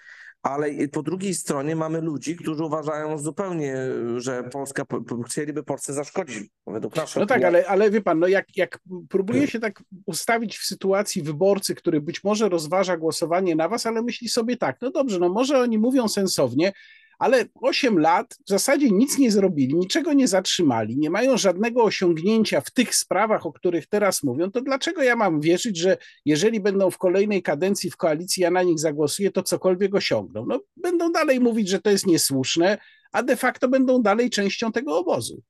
[0.51, 3.77] ale po drugiej stronie mamy ludzi, którzy uważają zupełnie,
[4.17, 4.85] że Polska
[5.27, 7.21] chcieliby Polsce zaszkodzić, według naszych.
[7.21, 8.79] No tak, ale, ale wie pan, no jak, jak
[9.09, 14.03] próbuje się tak ustawić w sytuacji wyborcy, który być może rozważa głosowanie na was, ale
[14.03, 16.73] myśli sobie tak, no dobrze, no może oni mówią sensownie,
[17.19, 22.61] ale 8 lat w zasadzie nic nie zrobili, niczego nie zatrzymali, nie mają żadnego osiągnięcia
[22.61, 26.91] w tych sprawach, o których teraz mówią, to dlaczego ja mam wierzyć, że jeżeli będą
[26.91, 30.47] w kolejnej kadencji w koalicji, ja na nich zagłosuję, to cokolwiek osiągną?
[30.49, 32.79] No, będą dalej mówić, że to jest niesłuszne,
[33.13, 35.43] a de facto będą dalej częścią tego obozu.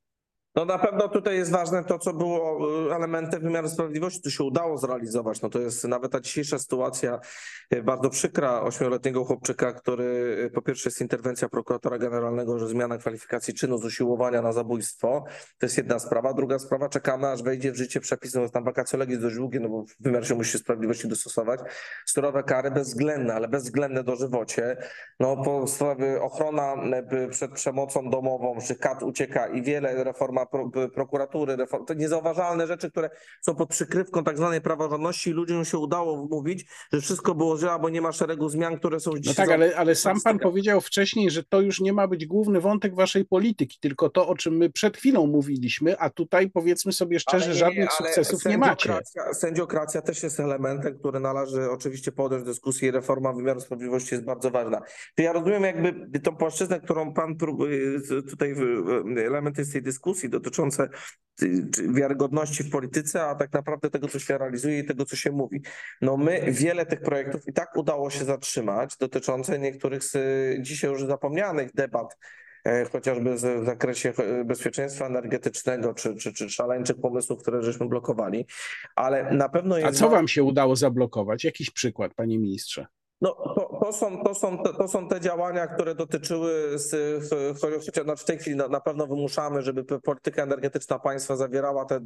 [0.56, 2.58] No na pewno tutaj jest ważne to, co było
[2.90, 5.42] e, elementem wymiaru sprawiedliwości, to się udało zrealizować.
[5.42, 7.20] No to jest nawet ta dzisiejsza sytuacja
[7.70, 12.98] e, bardzo przykra ośmioletniego chłopczyka, który e, po pierwsze jest interwencja prokuratora generalnego, że zmiana
[12.98, 15.24] kwalifikacji czynu z usiłowania na zabójstwo.
[15.58, 16.32] To jest jedna sprawa.
[16.32, 19.68] Druga sprawa, czekamy aż wejdzie w życie przepis, no tam wakacje legis dość długie, no
[19.68, 21.60] bo wymiar się musi sprawiedliwości dostosować.
[22.06, 24.76] Surowe kary bezwzględne, ale bezwzględne dożywocie.
[25.20, 25.64] No po
[26.20, 26.74] ochrona
[27.30, 30.45] przed przemocą domową, że kat ucieka i wiele reforma
[30.94, 33.10] prokuratury, reform, to niezauważalne rzeczy, które
[33.42, 37.78] są pod przykrywką tak zwanej praworządności i ludziom się udało wmówić, że wszystko było źle,
[37.80, 39.46] bo nie ma szeregu zmian, które są dzisiaj...
[39.46, 42.60] No tak, ale, ale sam pan powiedział wcześniej, że to już nie ma być główny
[42.60, 47.20] wątek waszej polityki, tylko to, o czym my przed chwilą mówiliśmy, a tutaj powiedzmy sobie
[47.20, 48.98] szczerze, nie, żadnych sukcesów nie macie.
[49.32, 54.50] Sędziokracja też jest elementem, który należy oczywiście podjąć dyskusję i reforma wymiaru sprawiedliwości jest bardzo
[54.50, 54.80] ważna.
[55.14, 57.78] To ja rozumiem jakby tą płaszczyznę, którą pan próbuje,
[58.30, 58.54] tutaj
[59.26, 60.88] elementy z tej dyskusji dotyczące
[61.42, 65.32] y, wiarygodności w polityce, a tak naprawdę tego, co się realizuje i tego, co się
[65.32, 65.62] mówi.
[66.02, 70.16] No my wiele tych projektów i tak udało się zatrzymać dotyczące niektórych z
[70.60, 72.16] dzisiaj już zapomnianych debat
[72.64, 78.46] e, chociażby w zakresie e, bezpieczeństwa energetycznego, czy, czy, czy szaleńczych pomysłów, które żeśmy blokowali,
[78.96, 79.88] ale na pewno jest...
[79.88, 81.44] A co wam się udało zablokować?
[81.44, 82.86] Jakiś przykład, panie ministrze?
[83.20, 86.76] No to, to są, to, są, to są te działania, które dotyczyły,
[87.60, 92.00] chociaż w tej chwili na, pewno wymuszamy, żeby polityka energetyczna państwa zawierała te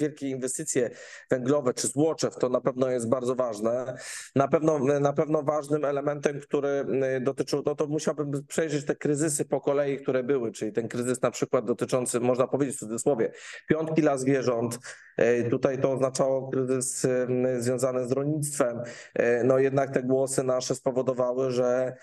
[0.00, 0.90] wielkie inwestycje
[1.30, 3.96] węglowe czy złoczew, to na pewno jest bardzo ważne.
[4.34, 6.86] Na pewno, na pewno ważnym elementem, który
[7.20, 11.30] dotyczył, no to musiałbym przejrzeć te kryzysy po kolei, które były, czyli ten kryzys na
[11.30, 13.32] przykład dotyczący, można powiedzieć w cudzysłowie,
[13.68, 14.78] piątki dla zwierząt,
[15.16, 17.06] e, tutaj to oznaczało kryzys
[17.58, 18.82] związany z rolnictwem,
[19.44, 21.96] no jednak te głosy nasze spowodowały, że,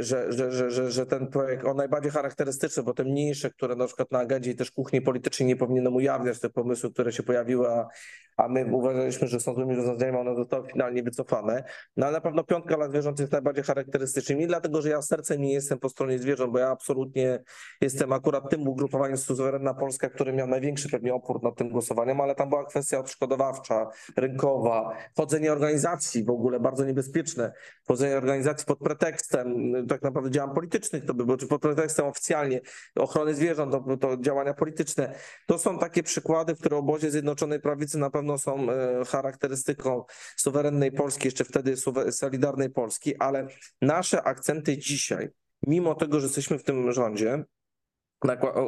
[0.00, 3.86] że, że, że, że, że ten projekt, on najbardziej charakterystyczny, bo te mniejsze, które na
[3.86, 7.88] przykład na agendzie też kuchni politycznej nie powinienem ujawniać te pomysły, które się pojawiły, a,
[8.36, 11.64] a my uważaliśmy, że są złymi rozwiązaniami, one zostały finalnie wycofane.
[11.96, 15.42] No ale na pewno piątka dla zwierząt jest najbardziej charakterystycznym i dlatego, że ja sercem
[15.42, 17.42] nie jestem po stronie zwierząt, bo ja absolutnie
[17.80, 22.34] jestem akurat tym ugrupowaniem Suwerenna Polska, który miał największy pewnie opór nad tym głosowaniem, ale
[22.34, 27.52] tam była kwestia odszkodowawcza, rynkowa, wchodzenie organizacji w ogóle bardzo niebezpieczne,
[27.84, 29.45] wchodzenie organizacji pod pretekstem,
[29.88, 32.60] tak naprawdę działań politycznych to by było, czy pod pretekstem oficjalnie
[32.94, 35.14] ochrony zwierząt, to, to działania polityczne.
[35.46, 40.04] To są takie przykłady, w których obozie Zjednoczonej Prawicy na pewno są e, charakterystyką
[40.36, 41.74] suwerennej Polski, jeszcze wtedy
[42.10, 43.46] solidarnej Polski, ale
[43.82, 45.28] nasze akcenty dzisiaj,
[45.66, 47.44] mimo tego, że jesteśmy w tym rządzie,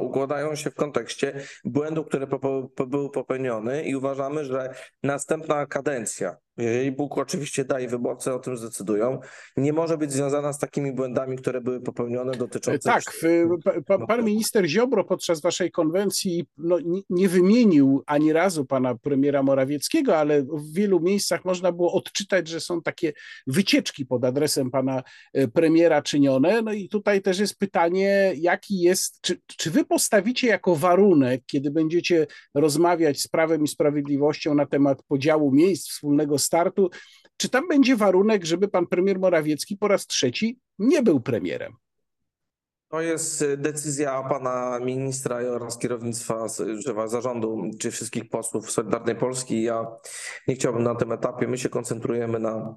[0.01, 2.27] układają się w kontekście błędu, który
[2.87, 9.21] był popełniony i uważamy, że następna kadencja jeżeli Bóg oczywiście daje, wyborcy o tym zdecydują,
[9.57, 12.79] nie może być związana z takimi błędami, które były popełnione dotyczące...
[12.79, 13.03] Tak,
[13.87, 19.43] pa, pan minister Ziobro podczas waszej konwencji no, nie, nie wymienił ani razu pana premiera
[19.43, 23.13] Morawieckiego, ale w wielu miejscach można było odczytać, że są takie
[23.47, 26.63] wycieczki pod adresem pana e, premiera czynione.
[26.63, 31.71] No i tutaj też jest pytanie, jaki jest, czy, czy wy postawicie jako warunek, kiedy
[31.71, 36.91] będziecie rozmawiać z Prawem i Sprawiedliwością na temat podziału miejsc wspólnego startu.
[37.37, 41.73] Czy tam będzie warunek, żeby pan premier Morawiecki po raz trzeci nie był premierem?
[42.89, 46.49] To jest decyzja pana ministra oraz kierownictwa
[47.07, 49.63] zarządu, czy wszystkich posłów Solidarnej Polski.
[49.63, 49.87] Ja
[50.49, 52.77] nie chciałbym na tym etapie, my się koncentrujemy na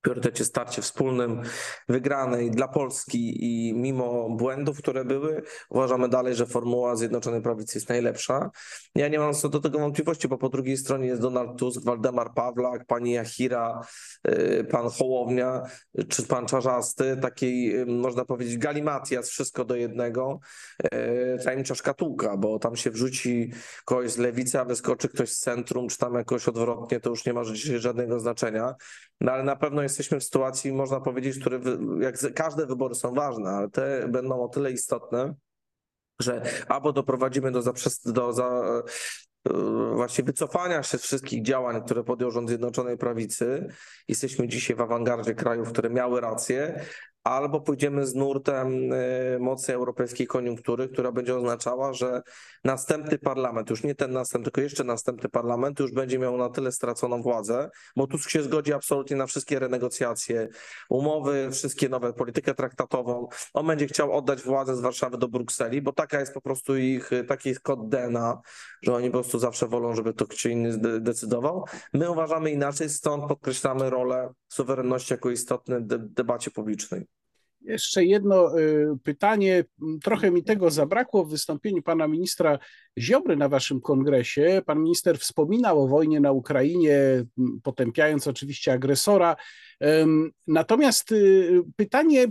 [0.00, 1.42] priorytecie starcie wspólnym,
[1.88, 7.88] wygranej dla Polski i mimo błędów, które były, uważamy dalej, że formuła Zjednoczonej Prawicy jest
[7.88, 8.50] najlepsza.
[8.94, 12.34] Ja nie mam co do tego wątpliwości, bo po drugiej stronie jest Donald Tusk, Waldemar
[12.34, 13.80] Pawlak, pani Jachira,
[14.28, 15.62] y, pan Hołownia
[16.08, 20.40] czy pan Czarzasty, takiej można powiedzieć galimatias, wszystko do jednego,
[20.84, 23.52] y, tajemnicza szkatułka, bo tam się wrzuci
[23.84, 27.32] kogoś z lewicy, a wyskoczy ktoś z centrum, czy tam jakoś odwrotnie, to już nie
[27.32, 27.42] ma
[27.78, 28.74] żadnego znaczenia.
[29.20, 31.60] No ale na pewno jesteśmy w sytuacji, można powiedzieć, które
[32.00, 35.34] jak każde wybory są ważne, ale te będą o tyle istotne,
[36.20, 38.82] że albo doprowadzimy do, zaprzest- do za,
[39.48, 39.52] e,
[39.94, 43.66] właśnie wycofania się z wszystkich działań, które podjął rząd Zjednoczonej Prawicy.
[44.08, 46.84] Jesteśmy dzisiaj w awangardzie krajów, które miały rację,
[47.28, 52.22] albo pójdziemy z nurtem y, mocnej europejskiej koniunktury, która będzie oznaczała, że
[52.64, 56.72] następny parlament, już nie ten następny, tylko jeszcze następny parlament już będzie miał na tyle
[56.72, 60.48] straconą władzę, bo Tusk się zgodzi absolutnie na wszystkie renegocjacje,
[60.88, 63.28] umowy, wszystkie nowe, politykę traktatową.
[63.54, 67.10] On będzie chciał oddać władzę z Warszawy do Brukseli, bo taka jest po prostu ich,
[67.28, 68.40] taki jest kod DNA,
[68.82, 71.64] że oni po prostu zawsze wolą, żeby to ktoś inny decydował.
[71.92, 77.17] My uważamy inaczej, stąd podkreślamy rolę suwerenności jako istotnej debacie publicznej.
[77.68, 79.64] Jeszcze jedno y, pytanie.
[80.02, 82.58] Trochę mi tego zabrakło w wystąpieniu pana ministra
[82.98, 84.62] Ziobry na waszym kongresie.
[84.66, 87.24] Pan minister wspominał o wojnie na Ukrainie,
[87.62, 89.36] potępiając oczywiście agresora.
[90.46, 92.26] Natomiast y, pytanie,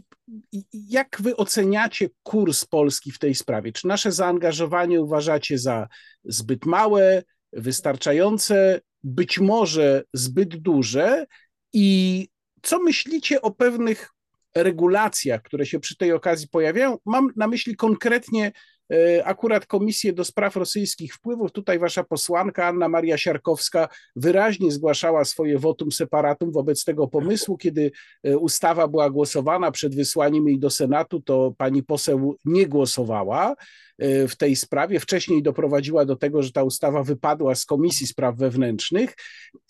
[0.73, 3.71] jak wy oceniacie kurs Polski w tej sprawie?
[3.71, 5.87] Czy nasze zaangażowanie uważacie za
[6.23, 7.23] zbyt małe,
[7.53, 11.25] wystarczające, być może zbyt duże?
[11.73, 12.27] I
[12.61, 14.16] co myślicie o pewnych
[14.55, 16.97] regulacjach, które się przy tej okazji pojawiają.
[17.05, 18.51] Mam na myśli konkretnie
[18.93, 21.51] e, akurat Komisję do Spraw Rosyjskich Wpływów.
[21.51, 27.57] Tutaj wasza posłanka Anna Maria Siarkowska wyraźnie zgłaszała swoje votum separatum wobec tego pomysłu.
[27.57, 27.91] Kiedy
[28.23, 33.55] e, ustawa była głosowana przed wysłaniem jej do Senatu, to pani poseł nie głosowała
[33.99, 34.99] w tej sprawie.
[34.99, 39.15] Wcześniej doprowadziła do tego, że ta ustawa wypadła z Komisji Spraw Wewnętrznych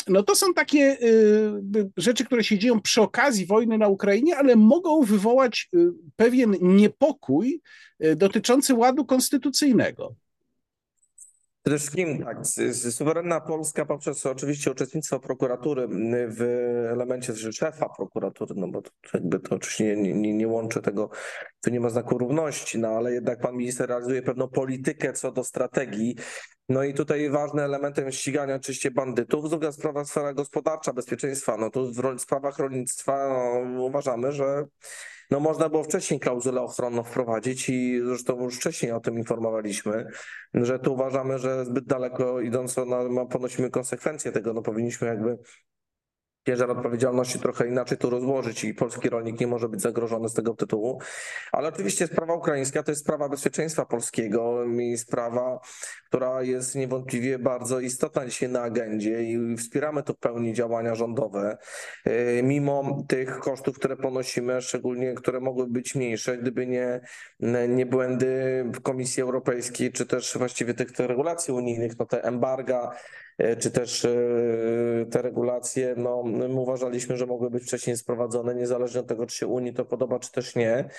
[0.07, 4.55] no to są takie y, rzeczy, które się dzieją przy okazji wojny na Ukrainie, ale
[4.55, 7.61] mogą wywołać y, pewien niepokój
[8.05, 10.15] y, dotyczący ładu konstytucyjnego.
[11.67, 12.37] Przede wszystkim tak,
[12.91, 15.87] suwerenna Polska poprzez oczywiście uczestnictwo prokuratury
[16.27, 16.41] w
[16.91, 21.09] elemencie szefa prokuratury, no bo to jakby to oczywiście nie, nie, nie łączy tego,
[21.63, 25.43] tu nie ma znaku równości, no ale jednak pan minister realizuje pewną politykę co do
[25.43, 26.15] strategii.
[26.69, 29.49] No i tutaj ważnym elementem ścigania oczywiście bandytów.
[29.49, 31.57] Druga sprawa, sfera gospodarcza, bezpieczeństwa.
[31.57, 33.29] No tu w sprawach rolnictwa
[33.65, 34.65] no, uważamy, że
[35.31, 40.07] no można było wcześniej klauzulę ochronną wprowadzić i zresztą już wcześniej o tym informowaliśmy,
[40.53, 45.37] że tu uważamy, że zbyt daleko idąco no, ponosimy konsekwencje tego, no powinniśmy jakby
[46.47, 50.53] ciężar odpowiedzialności trochę inaczej tu rozłożyć i polski rolnik nie może być zagrożony z tego
[50.53, 51.01] tytułu.
[51.51, 55.59] Ale oczywiście sprawa ukraińska to jest sprawa bezpieczeństwa polskiego i sprawa,
[56.07, 61.57] która jest niewątpliwie bardzo istotna dzisiaj na agendzie i wspieramy tu w pełni działania rządowe.
[62.05, 67.01] E, mimo tych kosztów, które ponosimy, szczególnie które mogły być mniejsze, gdyby nie,
[67.69, 72.91] nie błędy Komisji Europejskiej, czy też właściwie tych, regulacji unijnych, no te embarga,
[73.37, 74.09] E, czy też e,
[75.11, 79.47] te regulacje, no, my uważaliśmy, że mogły być wcześniej sprowadzone, niezależnie od tego, czy się
[79.47, 80.89] Unii to podoba, czy też nie.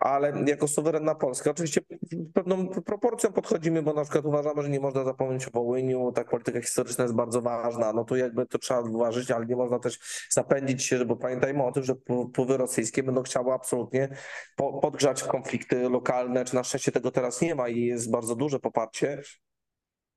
[0.00, 1.80] Ale jako suwerenna Polska, oczywiście
[2.34, 6.60] pewną proporcją podchodzimy, bo na przykład uważamy, że nie można zapomnieć o Wołyniu, tak polityka
[6.60, 9.98] historyczna jest bardzo ważna, no to jakby to trzeba uważać, ale nie można też
[10.30, 11.94] zapędzić się, bo pamiętajmy o tym, że
[12.30, 14.08] wpływy rosyjskie będą chciały absolutnie
[14.82, 19.22] podgrzać konflikty lokalne, czy na szczęście tego teraz nie ma i jest bardzo duże poparcie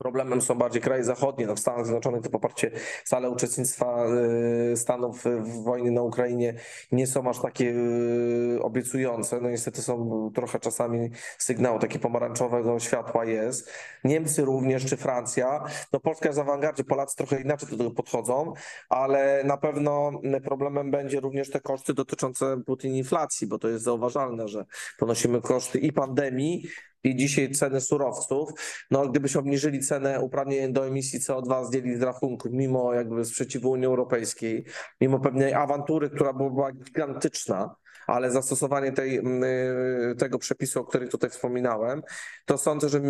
[0.03, 1.47] Problemem są bardziej kraje zachodnie.
[1.47, 2.71] No w Stanach Zjednoczonych to poparcie
[3.05, 4.05] wcale uczestnictwa
[4.71, 6.53] y, Stanów w wojnie na Ukrainie
[6.91, 7.65] nie są aż takie
[8.55, 9.41] y, obiecujące.
[9.41, 13.71] No niestety są trochę czasami sygnał taki pomarańczowego światła jest.
[14.03, 15.63] Niemcy również, czy Francja.
[15.93, 18.53] No Polska jest w awangardzie, Polacy trochę inaczej do tego podchodzą,
[18.89, 20.11] ale na pewno
[20.43, 24.65] problemem będzie również te koszty dotyczące Putin inflacji, bo to jest zauważalne, że
[24.99, 26.63] ponosimy koszty i pandemii,
[27.03, 28.49] i dzisiaj ceny surowców,
[28.91, 33.85] no gdybyśmy obniżyli cenę uprawnień do emisji CO2, zdjęli z rachunku, mimo jakby sprzeciwu Unii
[33.85, 34.65] Europejskiej,
[35.01, 37.75] mimo pewnej awantury, która była gigantyczna,
[38.07, 42.01] ale zastosowanie tej, y, tego przepisu, o którym tutaj wspominałem,
[42.45, 43.01] to sądzę, że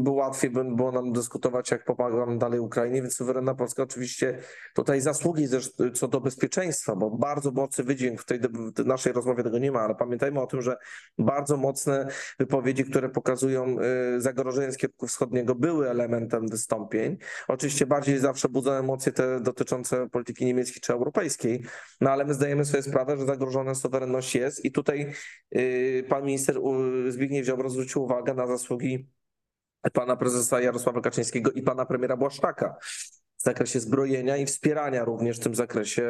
[0.00, 4.38] było łatwiej by było nam dyskutować, jak pomagam dalej Ukrainie, więc suwerenna Polska oczywiście
[4.74, 5.48] tutaj zasługi
[5.94, 8.40] co do bezpieczeństwa, bo bardzo mocny wydźwięk w tej
[8.84, 10.76] naszej rozmowie tego nie ma, ale pamiętajmy o tym, że
[11.18, 12.06] bardzo mocne
[12.38, 13.76] wypowiedzi, które pokazują
[14.16, 17.16] y, zagrożenie z kierunku wschodniego były elementem wystąpień.
[17.48, 21.62] Oczywiście bardziej zawsze budzą emocje te dotyczące polityki niemieckiej czy europejskiej,
[22.00, 25.12] no ale my zdajemy sobie sprawę, że zagrożone suwerenność jest i tutaj
[25.56, 26.58] y, pan minister
[27.08, 29.06] Zbigniew Ziobro zwrócił uwagę na zasługi
[29.92, 32.76] pana prezesa Jarosława Kaczyńskiego i pana premiera Błaszczaka
[33.36, 36.02] w zakresie zbrojenia i wspierania również w tym zakresie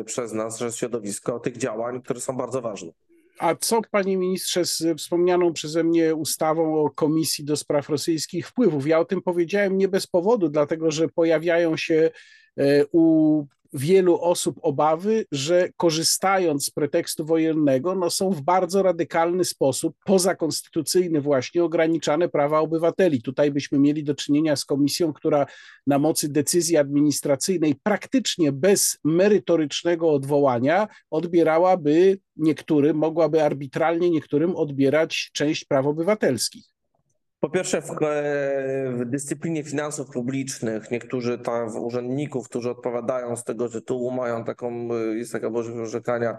[0.00, 2.92] y, przez nas, że środowisko tych działań, które są bardzo ważne.
[3.38, 8.86] A co, panie ministrze, z wspomnianą przeze mnie ustawą o Komisji do Spraw Rosyjskich Wpływów?
[8.86, 12.10] Ja o tym powiedziałem nie bez powodu, dlatego że pojawiają się
[12.56, 19.44] e, u wielu osób obawy, że korzystając z pretekstu wojennego, no są w bardzo radykalny
[19.44, 23.22] sposób, pozakonstytucyjny właśnie, ograniczane prawa obywateli.
[23.22, 25.46] Tutaj byśmy mieli do czynienia z komisją, która
[25.86, 35.64] na mocy decyzji administracyjnej praktycznie bez merytorycznego odwołania odbierałaby niektórym, mogłaby arbitralnie niektórym odbierać część
[35.64, 36.75] praw obywatelskich.
[37.46, 37.86] Po pierwsze, w,
[38.98, 45.32] w, dyscyplinie finansów publicznych niektórzy tam urzędników, którzy odpowiadają z tego tytułu, mają taką, jest
[45.32, 46.36] taka możliwość orzekania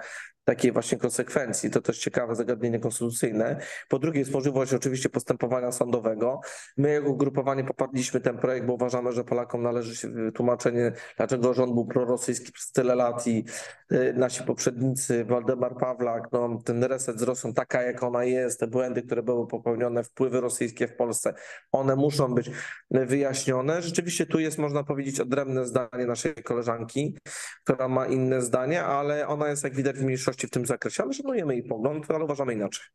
[0.48, 1.70] takiej właśnie konsekwencji.
[1.70, 3.60] To też ciekawe zagadnienie konstytucyjne.
[3.90, 6.40] Po drugie jest możliwość oczywiście postępowania sądowego.
[6.78, 11.74] My jako ugrupowanie poparliśmy ten projekt, bo uważamy, że Polakom należy się wytłumaczenie, dlaczego rząd
[11.74, 13.46] był prorosyjski przez tyle lat i
[13.92, 18.68] y, nasi poprzednicy, Waldemar Pawlak, no, ten reset z Rosją taka, jak ona jest, te
[18.68, 21.34] błędy, które były popełnione, wpływy rosyjskie w Polsce,
[21.72, 22.52] one muszą być
[22.92, 23.82] wyjaśnione.
[23.82, 27.18] Rzeczywiście tu jest, można powiedzieć, odrębne zdanie naszej koleżanki,
[27.64, 31.14] która ma inne zdanie, ale ona jest, jak widać, w mniejszości w tym zakresie, ale
[31.14, 32.86] szanujemy jej pogląd, ale uważamy inaczej.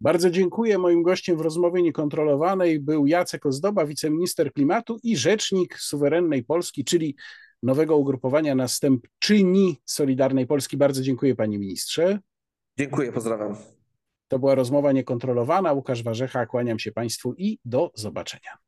[0.00, 0.78] Bardzo dziękuję.
[0.78, 7.16] Moim gościem w rozmowie niekontrolowanej był Jacek Ozdoba, wiceminister klimatu i rzecznik suwerennej Polski, czyli
[7.62, 10.76] nowego ugrupowania następczyni Solidarnej Polski.
[10.76, 12.18] Bardzo dziękuję panie ministrze.
[12.78, 13.56] Dziękuję, pozdrawiam.
[14.28, 15.72] To była rozmowa niekontrolowana.
[15.72, 18.65] Łukasz Warzecha, kłaniam się państwu i do zobaczenia.